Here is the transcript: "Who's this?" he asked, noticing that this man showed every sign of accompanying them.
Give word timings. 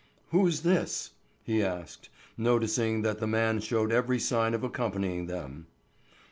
"Who's 0.31 0.61
this?" 0.61 1.11
he 1.43 1.61
asked, 1.61 2.09
noticing 2.35 3.03
that 3.03 3.19
this 3.19 3.29
man 3.29 3.59
showed 3.59 3.91
every 3.91 4.17
sign 4.17 4.55
of 4.55 4.63
accompanying 4.63 5.27
them. 5.27 5.67